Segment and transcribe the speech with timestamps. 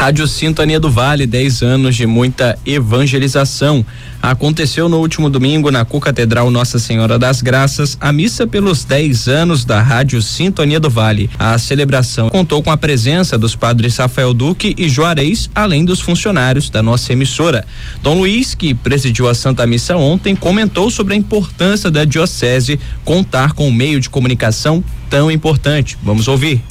[0.00, 3.84] Rádio Sintonia do Vale, 10 anos de muita evangelização.
[4.22, 9.62] Aconteceu no último domingo na Co-Catedral Nossa Senhora das Graças a missa pelos 10 anos
[9.62, 11.28] da Rádio Sintonia do Vale.
[11.38, 16.70] A celebração contou com a presença dos padres Rafael Duque e Juarez, além dos funcionários
[16.70, 17.66] da nossa emissora.
[18.02, 23.52] Dom Luiz, que presidiu a Santa Missa ontem, comentou sobre a importância da Diocese contar
[23.52, 25.98] com um meio de comunicação tão importante.
[26.02, 26.62] Vamos ouvir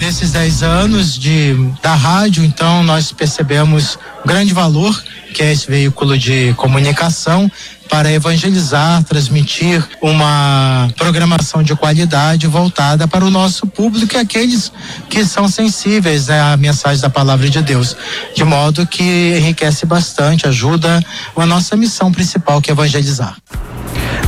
[0.00, 5.00] nesses 10 anos de, da rádio, então nós percebemos grande valor
[5.32, 7.50] que é esse veículo de comunicação
[7.88, 14.72] para evangelizar, transmitir uma programação de qualidade voltada para o nosso público e aqueles
[15.08, 17.96] que são sensíveis né, à mensagem da palavra de Deus,
[18.34, 21.04] de modo que enriquece bastante, ajuda
[21.36, 23.36] a nossa missão principal, que é evangelizar.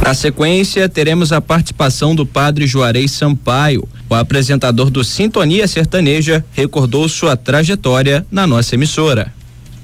[0.05, 3.89] Na sequência, teremos a participação do padre Juarez Sampaio.
[4.11, 9.33] O apresentador do Sintonia Sertaneja recordou sua trajetória na nossa emissora.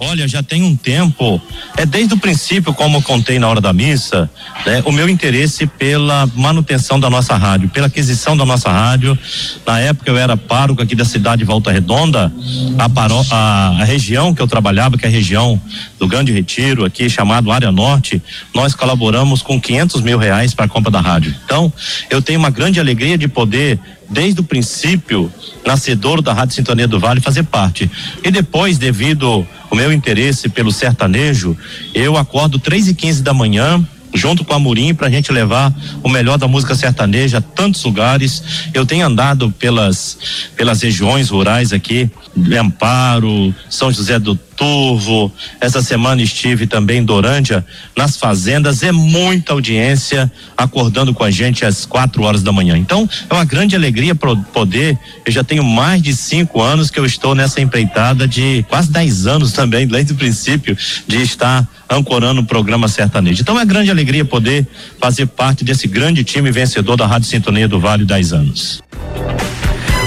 [0.00, 1.40] Olha, já tem um tempo,
[1.76, 4.30] é desde o princípio, como contei na hora da missa,
[4.64, 9.18] né, o meu interesse pela manutenção da nossa rádio, pela aquisição da nossa rádio.
[9.66, 12.32] Na época eu era pároco aqui da cidade de Volta Redonda,
[12.78, 15.60] a, a, a região que eu trabalhava, que é a região
[15.98, 18.22] do Grande Retiro, aqui chamado Área Norte,
[18.54, 21.34] nós colaboramos com 500 mil reais para a compra da rádio.
[21.44, 21.72] Então,
[22.08, 25.30] eu tenho uma grande alegria de poder desde o princípio,
[25.66, 27.90] nascedor da Rádio Sintonia do Vale, fazer parte.
[28.24, 31.56] E depois, devido o meu interesse pelo sertanejo,
[31.94, 35.72] eu acordo três e quinze da manhã, junto com a Murim para a gente levar
[36.02, 38.42] o melhor da música sertaneja a tantos lugares.
[38.72, 40.18] Eu tenho andado pelas
[40.56, 42.10] pelas regiões rurais aqui,
[42.58, 45.32] Amparo, São José do Turvo.
[45.60, 47.64] Essa semana estive também em Dorândia,
[47.96, 48.82] nas fazendas.
[48.82, 52.76] É muita audiência acordando com a gente às quatro horas da manhã.
[52.76, 54.98] Então, é uma grande alegria poder.
[55.24, 59.26] Eu já tenho mais de cinco anos que eu estou nessa empreitada de quase dez
[59.26, 63.40] anos também, desde o princípio, de estar ancorando o programa sertanejo.
[63.40, 64.66] Então, é grande alegria poder
[65.00, 68.82] fazer parte desse grande time vencedor da Rádio Sintonia do Vale 10 anos.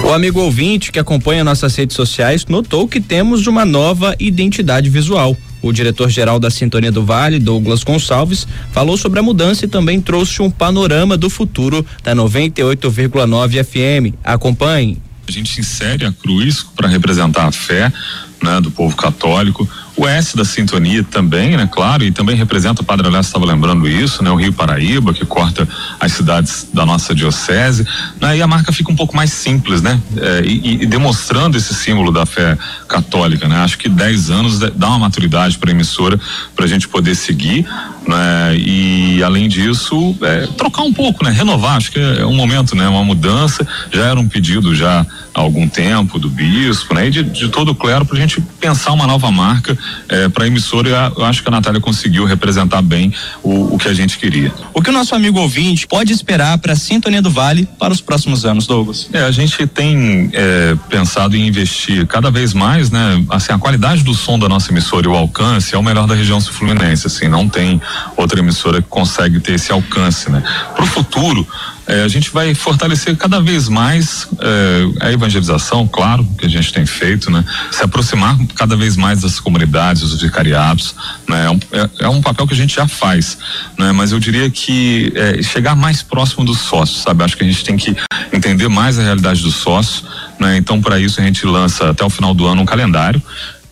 [0.04, 5.38] O amigo ouvinte que acompanha nossas redes sociais notou que temos uma nova identidade visual.
[5.62, 10.42] O diretor-geral da Sintonia do Vale, Douglas Gonçalves, falou sobre a mudança e também trouxe
[10.42, 14.16] um panorama do futuro da 98,9 FM.
[14.24, 14.98] Acompanhe.
[15.28, 17.94] A gente insere a cruz para representar a fé
[18.42, 19.70] né, do povo católico.
[19.96, 23.88] O S da sintonia também, né, claro, e também representa, o Padre Alessio estava lembrando
[23.88, 25.68] isso, né, o Rio Paraíba, que corta
[26.00, 27.86] as cidades da nossa diocese,
[28.20, 31.74] né, e a marca fica um pouco mais simples, né, é, e, e, demonstrando esse
[31.76, 32.58] símbolo da fé
[32.88, 36.20] católica, né, acho que 10 anos dá uma maturidade para a emissora
[36.56, 37.68] para a gente poder seguir,
[38.08, 42.76] né, e além disso, é, trocar um pouco, né, renovar, acho que é um momento,
[42.76, 47.12] né, uma mudança, já era um pedido já há algum tempo do bispo, né, e
[47.12, 49.78] de, de todo o clero para a gente pensar uma nova marca
[50.10, 51.12] é, para a emissora.
[51.16, 54.54] Eu acho que a Natália conseguiu representar bem o, o que a gente queria.
[54.74, 58.02] O que o nosso amigo ouvinte pode esperar para a Sintonia do Vale para os
[58.02, 59.10] próximos anos, Douglas?
[59.14, 63.24] É, a gente tem é, pensado em investir cada vez mais, né?
[63.30, 66.16] Assim, a qualidade do som da nossa emissora e o alcance é o melhor da
[66.16, 67.08] região sul-fluminense.
[67.08, 67.82] Assim, não tem
[68.18, 70.44] outra emissora que consegue ter esse alcance, né?
[70.76, 71.48] Para o futuro,
[71.92, 76.72] é, a gente vai fortalecer cada vez mais é, a evangelização, claro, que a gente
[76.72, 77.44] tem feito, né?
[77.70, 80.96] Se aproximar cada vez mais das comunidades, dos vicariatos,
[81.28, 81.48] né?
[81.48, 83.38] É um, é, é um papel que a gente já faz,
[83.78, 83.92] né?
[83.92, 87.26] Mas eu diria que é, chegar mais próximo dos sócios, sabe?
[87.26, 87.94] Acho que a gente tem que
[88.32, 90.06] entender mais a realidade dos sócios,
[90.40, 90.56] né?
[90.56, 93.22] Então, para isso a gente lança até o final do ano um calendário,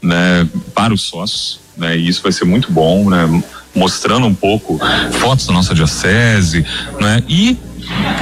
[0.02, 0.46] né?
[0.75, 1.97] Para os sócios, né?
[1.97, 3.41] E isso vai ser muito bom, né?
[3.74, 4.78] Mostrando um pouco
[5.22, 6.66] fotos da nossa diocese,
[7.00, 7.24] né?
[7.29, 7.58] E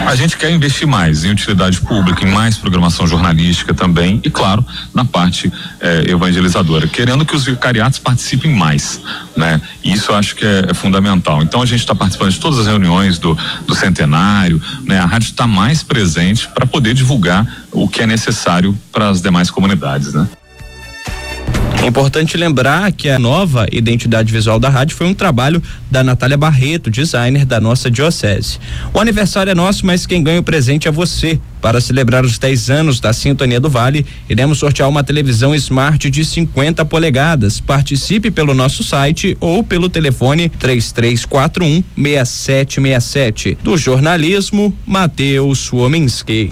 [0.08, 4.66] a gente quer investir mais em utilidade pública, em mais programação jornalística também e, claro,
[4.94, 5.52] na parte
[5.82, 9.02] eh, evangelizadora, querendo que os vicariatos participem mais,
[9.36, 9.62] né?
[9.84, 11.44] Isso eu acho que é, é fundamental.
[11.44, 15.00] Então a gente está participando de todas as reuniões do, do centenário, né?
[15.00, 19.52] A rádio está mais presente para poder divulgar o que é necessário para as demais
[19.52, 20.28] comunidades, né?
[21.88, 26.36] É importante lembrar que a nova identidade visual da rádio foi um trabalho da Natália
[26.36, 28.60] Barreto, designer da nossa diocese.
[28.94, 31.40] O aniversário é nosso, mas quem ganha o presente é você.
[31.62, 36.26] Para celebrar os 10 anos da Sintonia do Vale, iremos sortear uma televisão smart de
[36.26, 37.62] 50 polegadas.
[37.62, 43.60] Participe pelo nosso site ou pelo telefone 3341 6767.
[43.64, 46.52] Do jornalismo, Matheus Wominski.